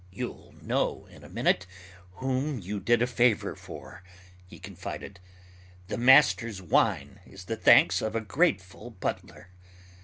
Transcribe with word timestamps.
"You'll 0.11 0.55
know 0.63 1.05
in 1.11 1.23
a 1.23 1.29
minute 1.29 1.67
whom 2.13 2.57
you 2.57 2.79
did 2.79 3.03
a 3.03 3.05
favor 3.05 3.55
for," 3.55 4.01
he 4.47 4.57
confided, 4.57 5.19
"the 5.89 5.97
master's 5.99 6.59
wine 6.59 7.19
is 7.23 7.45
the 7.45 7.55
thanks 7.55 8.01
of 8.01 8.15
a 8.15 8.21
grateful 8.21 8.89
butler!" 8.89 9.49